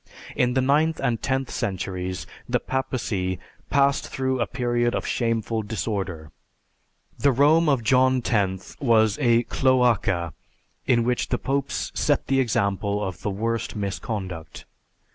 "In 0.35 0.55
the 0.55 0.63
ninth 0.63 0.99
and 0.99 1.21
tenth 1.21 1.51
centuries 1.51 2.25
the 2.49 2.59
papacy 2.59 3.37
passed 3.69 4.07
through 4.09 4.39
a 4.41 4.47
period 4.47 4.95
of 4.95 5.05
shameful 5.05 5.61
disorder. 5.61 6.31
The 7.19 7.31
Rome 7.31 7.69
of 7.69 7.83
John 7.83 8.19
X 8.25 8.75
was 8.79 9.19
a 9.19 9.43
cloaca 9.43 10.33
in 10.87 11.03
which 11.03 11.29
the 11.29 11.37
Popes 11.37 11.91
set 11.93 12.25
the 12.25 12.39
example 12.39 13.03
of 13.03 13.21
the 13.21 13.29
worst 13.29 13.75
misconduct." 13.75 14.65